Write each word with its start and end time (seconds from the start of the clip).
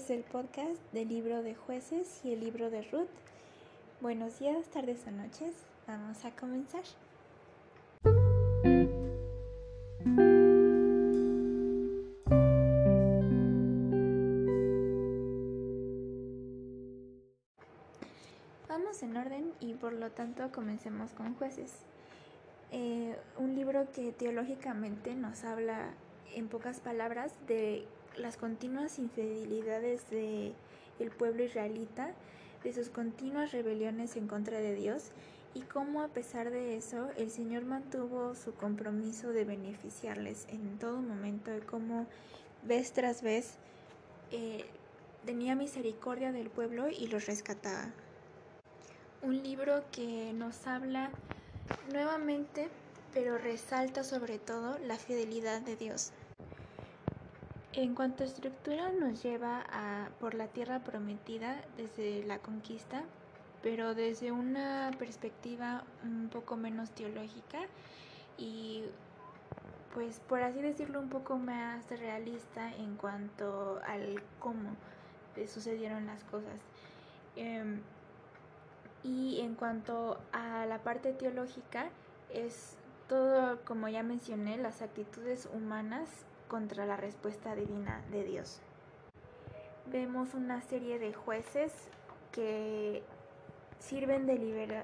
es 0.00 0.08
el 0.08 0.22
podcast 0.22 0.80
del 0.94 1.08
libro 1.08 1.42
de 1.42 1.54
jueces 1.54 2.22
y 2.24 2.32
el 2.32 2.40
libro 2.40 2.70
de 2.70 2.80
Ruth. 2.90 3.10
Buenos 4.00 4.38
días, 4.38 4.66
tardes 4.68 5.06
o 5.06 5.10
noches. 5.10 5.54
Vamos 5.86 6.24
a 6.24 6.30
comenzar. 6.30 6.84
Vamos 18.68 19.02
en 19.02 19.16
orden 19.18 19.52
y 19.60 19.74
por 19.74 19.92
lo 19.92 20.10
tanto 20.12 20.50
comencemos 20.50 21.10
con 21.10 21.34
jueces. 21.34 21.74
Eh, 22.72 23.18
un 23.36 23.54
libro 23.54 23.92
que 23.92 24.12
teológicamente 24.12 25.14
nos 25.14 25.44
habla 25.44 25.90
en 26.34 26.48
pocas 26.48 26.80
palabras 26.80 27.34
de 27.46 27.86
las 28.16 28.36
continuas 28.36 28.98
infidelidades 28.98 30.08
de 30.10 30.52
el 30.98 31.10
pueblo 31.10 31.44
israelita, 31.44 32.12
de 32.62 32.72
sus 32.72 32.90
continuas 32.90 33.52
rebeliones 33.52 34.16
en 34.16 34.26
contra 34.26 34.58
de 34.58 34.74
Dios 34.74 35.12
y 35.54 35.62
cómo 35.62 36.02
a 36.02 36.08
pesar 36.08 36.50
de 36.50 36.76
eso 36.76 37.08
el 37.16 37.30
Señor 37.30 37.64
mantuvo 37.64 38.34
su 38.34 38.54
compromiso 38.54 39.30
de 39.30 39.44
beneficiarles 39.44 40.46
en 40.48 40.78
todo 40.78 41.00
momento 41.00 41.56
y 41.56 41.60
cómo 41.60 42.06
vez 42.62 42.92
tras 42.92 43.22
vez 43.22 43.54
eh, 44.30 44.64
tenía 45.24 45.54
misericordia 45.54 46.32
del 46.32 46.50
pueblo 46.50 46.88
y 46.88 47.08
los 47.08 47.26
rescataba. 47.26 47.90
Un 49.22 49.42
libro 49.42 49.82
que 49.92 50.32
nos 50.32 50.66
habla 50.66 51.10
nuevamente, 51.92 52.68
pero 53.12 53.38
resalta 53.38 54.04
sobre 54.04 54.38
todo 54.38 54.78
la 54.78 54.96
fidelidad 54.96 55.60
de 55.62 55.76
Dios. 55.76 56.12
En 57.72 57.94
cuanto 57.94 58.24
a 58.24 58.26
estructura 58.26 58.90
nos 58.90 59.22
lleva 59.22 59.64
a 59.70 60.08
por 60.18 60.34
la 60.34 60.48
tierra 60.48 60.80
prometida 60.80 61.62
desde 61.76 62.24
la 62.24 62.40
conquista, 62.40 63.04
pero 63.62 63.94
desde 63.94 64.32
una 64.32 64.90
perspectiva 64.98 65.84
un 66.02 66.28
poco 66.30 66.56
menos 66.56 66.90
teológica 66.90 67.60
y 68.36 68.82
pues 69.94 70.18
por 70.18 70.42
así 70.42 70.60
decirlo 70.60 70.98
un 70.98 71.10
poco 71.10 71.36
más 71.36 71.88
realista 71.90 72.74
en 72.74 72.96
cuanto 72.96 73.80
al 73.86 74.20
cómo 74.40 74.70
sucedieron 75.46 76.06
las 76.06 76.24
cosas. 76.24 76.60
Em, 77.36 77.80
y 79.04 79.40
en 79.42 79.54
cuanto 79.54 80.18
a 80.32 80.66
la 80.66 80.78
parte 80.78 81.12
teológica 81.12 81.88
es 82.34 82.76
todo, 83.08 83.60
como 83.64 83.88
ya 83.88 84.02
mencioné, 84.02 84.56
las 84.58 84.82
actitudes 84.82 85.48
humanas 85.54 86.26
contra 86.50 86.84
la 86.84 86.96
respuesta 86.96 87.54
divina 87.54 88.02
de 88.10 88.24
Dios. 88.24 88.60
Vemos 89.86 90.34
una 90.34 90.60
serie 90.60 90.98
de 90.98 91.14
jueces 91.14 91.72
que 92.32 93.02
sirven 93.78 94.26
de 94.26 94.36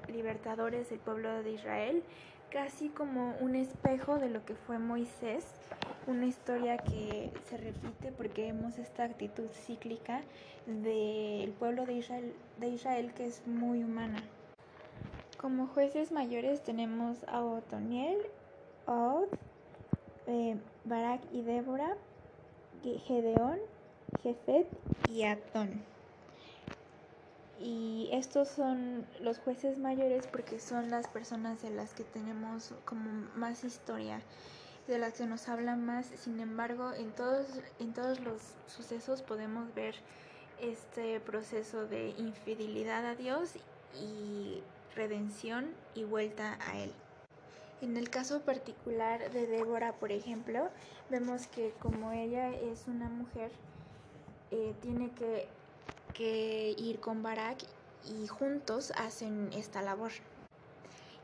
libertadores 0.07 0.89
del 0.89 0.99
pueblo 0.99 1.43
de 1.43 1.51
Israel, 1.51 2.03
casi 2.49 2.89
como 2.89 3.35
un 3.41 3.55
espejo 3.55 4.17
de 4.17 4.29
lo 4.29 4.43
que 4.45 4.55
fue 4.55 4.79
Moisés, 4.79 5.45
una 6.07 6.25
historia 6.25 6.77
que 6.77 7.31
se 7.49 7.57
repite 7.57 8.11
porque 8.11 8.43
vemos 8.43 8.77
esta 8.79 9.03
actitud 9.03 9.49
cíclica 9.51 10.21
del 10.65 11.51
pueblo 11.51 11.85
de 11.85 11.93
Israel, 11.93 12.33
de 12.59 12.69
Israel 12.69 13.13
que 13.13 13.27
es 13.27 13.45
muy 13.45 13.83
humana. 13.83 14.23
Como 15.37 15.67
jueces 15.67 16.11
mayores 16.11 16.63
tenemos 16.63 17.23
a 17.27 17.43
Otoniel, 17.43 18.17
Od, 18.87 19.27
eh, 20.27 20.57
Barak 20.85 21.21
y 21.31 21.41
Débora, 21.41 21.95
Gedeón, 22.83 23.59
Jefet 24.23 24.67
y 25.09 25.23
Atón. 25.23 25.83
Y 27.59 28.09
estos 28.11 28.49
son 28.49 29.05
los 29.19 29.39
jueces 29.39 29.77
mayores 29.79 30.27
porque 30.27 30.59
son 30.59 30.89
las 30.91 31.07
personas 31.07 31.61
de 31.63 31.71
las 31.71 31.93
que 31.93 32.03
tenemos 32.03 32.73
como 32.85 33.09
más 33.35 33.63
historia, 33.63 34.21
de 34.87 34.99
las 34.99 35.13
que 35.13 35.25
nos 35.25 35.49
habla 35.49 35.75
más. 35.75 36.05
Sin 36.05 36.39
embargo, 36.39 36.93
en 36.93 37.11
todos, 37.11 37.47
en 37.79 37.93
todos 37.93 38.19
los 38.19 38.41
sucesos 38.67 39.23
podemos 39.23 39.73
ver 39.73 39.95
este 40.61 41.19
proceso 41.19 41.87
de 41.87 42.09
infidelidad 42.17 43.05
a 43.05 43.15
Dios 43.15 43.53
y 43.95 44.61
redención 44.95 45.67
y 45.95 46.03
vuelta 46.03 46.57
a 46.67 46.77
Él. 46.79 46.91
En 47.79 47.95
el 47.95 48.09
caso 48.09 48.41
particular 48.41 49.31
de 49.31 49.45
Débora, 49.45 49.93
por 49.93 50.11
ejemplo, 50.11 50.69
vemos 51.11 51.45
que 51.45 51.73
como 51.79 52.11
ella 52.11 52.49
es 52.49 52.87
una 52.87 53.07
mujer, 53.07 53.51
eh, 54.49 54.73
tiene 54.81 55.11
que, 55.11 56.75
ir 56.77 56.99
con 56.99 57.21
Barak 57.21 57.59
y 58.03 58.25
juntos 58.25 58.91
hacen 58.97 59.51
esta 59.53 59.83
labor. 59.83 60.11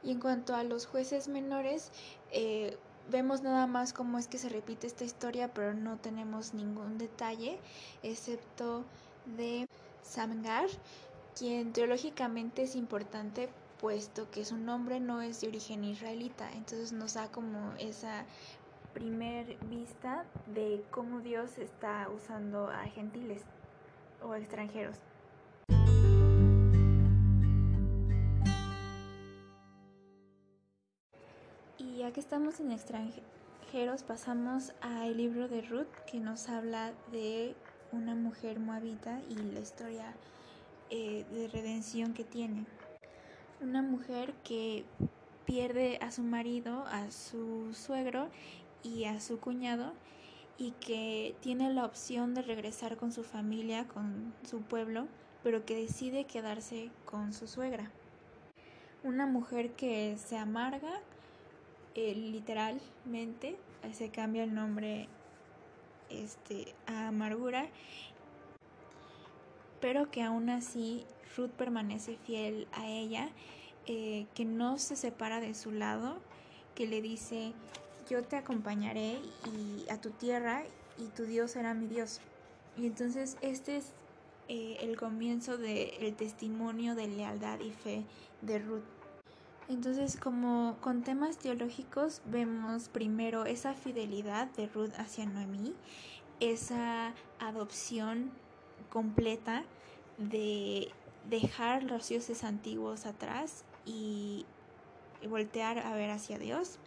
Y 0.03 0.11
en 0.11 0.19
cuanto 0.19 0.53
a 0.55 0.63
los 0.63 0.85
jueces 0.85 1.27
menores, 1.27 1.91
eh, 2.31 2.77
vemos 3.09 3.41
nada 3.41 3.65
más 3.65 3.91
cómo 3.91 4.19
es 4.19 4.27
que 4.27 4.37
se 4.37 4.49
repite 4.49 4.85
esta 4.85 5.05
historia, 5.05 5.51
pero 5.51 5.73
no 5.73 5.97
tenemos 5.97 6.53
ningún 6.53 6.99
detalle, 6.99 7.57
excepto 8.03 8.83
de 9.37 9.67
Samgar, 10.03 10.69
quien 11.35 11.73
teológicamente 11.73 12.61
es 12.61 12.75
importante 12.75 13.49
puesto 13.83 14.31
que 14.31 14.45
su 14.45 14.55
nombre 14.55 15.01
no 15.01 15.21
es 15.21 15.41
de 15.41 15.49
origen 15.49 15.83
israelita. 15.83 16.49
Entonces 16.53 16.93
nos 16.93 17.15
da 17.15 17.29
como 17.33 17.73
esa 17.79 18.23
primer 18.93 19.57
vista 19.65 20.23
de 20.45 20.85
cómo 20.89 21.19
Dios 21.19 21.57
está 21.57 22.07
usando 22.07 22.69
a 22.69 22.83
gentiles 22.85 23.41
o 24.21 24.35
extranjeros. 24.35 24.95
Y 31.77 31.97
ya 31.97 32.13
que 32.13 32.21
estamos 32.21 32.61
en 32.61 32.71
extranjeros, 32.71 34.03
pasamos 34.03 34.71
al 34.79 35.17
libro 35.17 35.49
de 35.49 35.61
Ruth, 35.61 35.91
que 36.09 36.21
nos 36.21 36.47
habla 36.47 36.93
de 37.11 37.53
una 37.91 38.15
mujer 38.15 38.61
moabita 38.61 39.19
y 39.29 39.35
la 39.35 39.59
historia 39.59 40.13
eh, 40.89 41.25
de 41.33 41.49
redención 41.49 42.13
que 42.13 42.23
tiene 42.23 42.65
una 43.63 43.81
mujer 43.81 44.33
que 44.43 44.83
pierde 45.45 45.97
a 46.01 46.11
su 46.11 46.21
marido, 46.21 46.85
a 46.87 47.09
su 47.11 47.73
suegro 47.73 48.29
y 48.83 49.05
a 49.05 49.19
su 49.19 49.39
cuñado 49.39 49.93
y 50.57 50.71
que 50.71 51.35
tiene 51.41 51.73
la 51.73 51.85
opción 51.85 52.33
de 52.33 52.41
regresar 52.41 52.97
con 52.97 53.11
su 53.11 53.23
familia, 53.23 53.87
con 53.87 54.33
su 54.43 54.61
pueblo, 54.61 55.07
pero 55.43 55.65
que 55.65 55.75
decide 55.75 56.25
quedarse 56.25 56.91
con 57.05 57.33
su 57.33 57.47
suegra. 57.47 57.89
Una 59.03 59.25
mujer 59.25 59.71
que 59.71 60.17
se 60.17 60.37
amarga 60.37 61.01
eh, 61.95 62.15
literalmente, 62.15 63.57
se 63.93 64.09
cambia 64.09 64.43
el 64.43 64.53
nombre 64.53 65.07
este, 66.09 66.73
a 66.85 67.07
amargura, 67.09 67.67
pero 69.81 70.11
que 70.11 70.21
aún 70.21 70.49
así 70.49 71.05
Ruth 71.35 71.51
permanece 71.51 72.17
fiel 72.25 72.67
a 72.73 72.87
ella, 72.87 73.29
eh, 73.85 74.27
que 74.33 74.45
no 74.45 74.77
se 74.77 74.95
separa 74.95 75.39
de 75.39 75.53
su 75.53 75.71
lado, 75.71 76.17
que 76.75 76.87
le 76.87 77.01
dice, 77.01 77.53
yo 78.09 78.23
te 78.23 78.35
acompañaré 78.35 79.19
y 79.45 79.89
a 79.89 79.99
tu 79.99 80.11
tierra 80.11 80.63
y 80.97 81.07
tu 81.07 81.23
Dios 81.23 81.51
será 81.51 81.73
mi 81.73 81.87
Dios. 81.87 82.21
Y 82.77 82.87
entonces 82.87 83.37
este 83.41 83.77
es 83.77 83.93
eh, 84.47 84.77
el 84.81 84.97
comienzo 84.97 85.57
del 85.57 86.15
testimonio 86.15 86.95
de 86.95 87.07
lealtad 87.07 87.59
y 87.59 87.71
fe 87.71 88.03
de 88.41 88.59
Ruth. 88.59 88.83
Entonces, 89.69 90.17
como 90.17 90.75
con 90.81 91.03
temas 91.03 91.37
teológicos, 91.37 92.21
vemos 92.25 92.89
primero 92.89 93.45
esa 93.45 93.73
fidelidad 93.73 94.47
de 94.51 94.67
Ruth 94.67 94.91
hacia 94.97 95.25
Noemí, 95.25 95.73
esa 96.41 97.13
adopción 97.39 98.31
completa 98.89 99.63
de 100.17 100.91
dejar 101.29 101.83
los 101.83 102.09
dioses 102.09 102.43
antiguos 102.43 103.05
atrás 103.05 103.63
y 103.85 104.45
voltear 105.27 105.79
a 105.79 105.95
ver 105.95 106.09
hacia 106.11 106.37
Dios. 106.37 106.79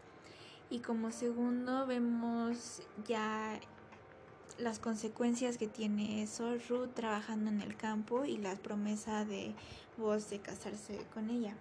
Y 0.71 0.81
como 0.81 1.11
segundo 1.11 1.87
vemos 1.87 2.83
ya 3.06 3.61
las 4.59 4.79
consecuencias 4.79 5.59
que 5.59 5.69
tiene 5.69 6.23
eso, 6.23 6.56
Ruth 6.69 6.94
trabajando 6.94 7.50
en 7.50 7.61
el 7.61 7.77
campo 7.77 8.25
y 8.25 8.38
la 8.38 8.55
promesa 8.56 9.25
de 9.25 9.55
vos 9.97 10.31
de 10.31 10.41
casarse 10.41 10.99
con 11.12 11.31
ella. 11.31 11.55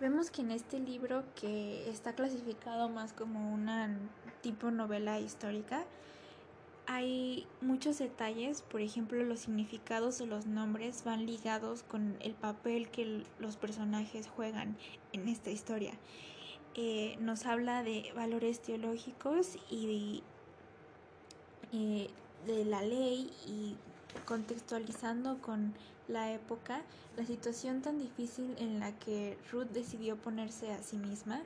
Vemos 0.00 0.30
que 0.30 0.40
en 0.40 0.50
este 0.50 0.78
libro 0.78 1.24
que 1.38 1.90
está 1.90 2.14
clasificado 2.14 2.88
más 2.88 3.12
como 3.12 3.52
una 3.52 3.98
tipo 4.40 4.70
novela 4.70 5.20
histórica, 5.20 5.84
hay 6.92 7.46
muchos 7.60 7.98
detalles, 7.98 8.62
por 8.62 8.80
ejemplo, 8.80 9.22
los 9.22 9.38
significados 9.38 10.18
de 10.18 10.26
los 10.26 10.46
nombres 10.46 11.04
van 11.04 11.24
ligados 11.24 11.84
con 11.84 12.16
el 12.18 12.34
papel 12.34 12.90
que 12.90 13.22
los 13.38 13.56
personajes 13.56 14.26
juegan 14.26 14.76
en 15.12 15.28
esta 15.28 15.50
historia. 15.50 15.92
Eh, 16.74 17.16
nos 17.20 17.46
habla 17.46 17.84
de 17.84 18.12
valores 18.16 18.60
teológicos 18.60 19.56
y 19.70 20.22
de, 21.70 21.78
eh, 21.78 22.10
de 22.48 22.64
la 22.64 22.82
ley 22.82 23.30
y 23.46 23.76
contextualizando 24.24 25.40
con 25.40 25.72
la 26.08 26.32
época, 26.32 26.82
la 27.16 27.24
situación 27.24 27.82
tan 27.82 28.00
difícil 28.00 28.56
en 28.58 28.80
la 28.80 28.98
que 28.98 29.38
Ruth 29.52 29.68
decidió 29.68 30.16
ponerse 30.16 30.72
a 30.72 30.82
sí 30.82 30.96
misma, 30.96 31.40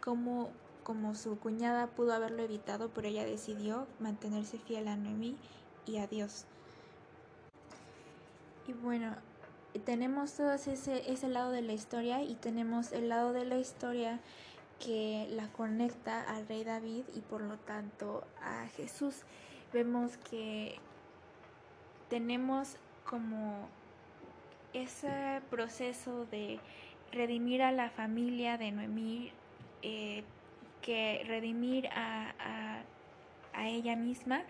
como, 0.00 0.50
como 0.82 1.14
su 1.14 1.38
cuñada 1.38 1.86
pudo 1.86 2.12
haberlo 2.12 2.42
evitado, 2.42 2.90
pero 2.90 3.08
ella 3.08 3.24
decidió 3.24 3.86
mantenerse 4.00 4.58
fiel 4.58 4.88
a 4.88 4.96
Noemí 4.96 5.36
y 5.86 5.98
a 5.98 6.06
Dios. 6.06 6.44
Y 8.66 8.72
bueno, 8.72 9.14
tenemos 9.84 10.34
todo 10.34 10.52
ese, 10.52 10.74
ese 11.10 11.28
lado 11.28 11.50
de 11.50 11.62
la 11.62 11.72
historia 11.72 12.22
y 12.22 12.34
tenemos 12.34 12.92
el 12.92 13.08
lado 13.08 13.32
de 13.32 13.44
la 13.44 13.58
historia 13.58 14.20
que 14.78 15.28
la 15.30 15.48
conecta 15.48 16.22
al 16.22 16.46
rey 16.48 16.64
David 16.64 17.04
y 17.14 17.20
por 17.20 17.40
lo 17.40 17.56
tanto 17.58 18.24
a 18.42 18.66
Jesús. 18.76 19.22
Vemos 19.72 20.16
que 20.30 20.78
tenemos 22.08 22.76
como 23.08 23.68
ese 24.72 25.42
proceso 25.50 26.26
de 26.26 26.60
redimir 27.12 27.62
a 27.62 27.72
la 27.72 27.90
familia 27.90 28.58
de 28.58 28.72
Noemí, 28.72 29.32
eh, 29.82 30.24
que 30.82 31.24
redimir 31.26 31.88
a, 31.88 32.34
a, 33.54 33.68
ella 33.68 33.94
misma 33.94 34.42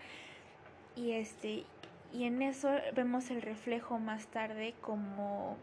y 0.95 1.11
este 1.11 1.65
y 2.11 2.23
en 2.23 2.41
eso 2.41 2.69
vemos 2.95 3.29
el 3.29 3.41
reflejo 3.41 3.99
más 3.99 4.27
tarde 4.27 4.73
como 4.81 5.57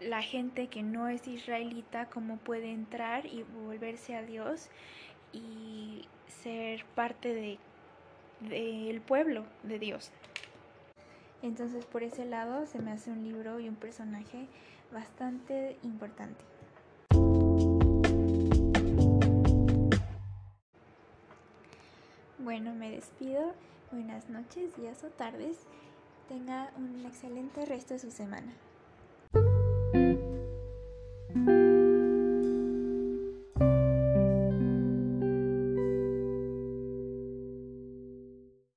la 0.00 0.20
gente 0.22 0.66
que 0.66 0.82
no 0.82 1.08
es 1.08 1.26
israelita, 1.26 2.10
cómo 2.10 2.36
puede 2.36 2.72
entrar 2.72 3.24
y 3.26 3.44
volverse 3.64 4.16
a 4.16 4.22
Dios 4.22 4.68
y 5.32 6.06
ser 6.26 6.84
parte 6.94 7.34
de 7.34 7.58
del 8.40 9.00
pueblo 9.00 9.44
de 9.62 9.78
Dios. 9.78 10.10
Entonces 11.42 11.86
por 11.86 12.02
ese 12.02 12.24
lado 12.24 12.66
se 12.66 12.80
me 12.80 12.92
hace 12.92 13.10
un 13.10 13.22
libro 13.22 13.60
y 13.60 13.68
un 13.68 13.76
personaje 13.76 14.46
bastante 14.92 15.78
importante. 15.82 16.44
Bueno, 22.42 22.74
me 22.74 22.90
despido. 22.90 23.54
Buenas 23.92 24.28
noches, 24.28 24.74
días 24.76 25.04
o 25.04 25.10
tardes. 25.10 25.58
Tenga 26.28 26.72
un 26.76 27.06
excelente 27.06 27.64
resto 27.66 27.94
de 27.94 28.00
su 28.00 28.10
semana. 28.10 28.52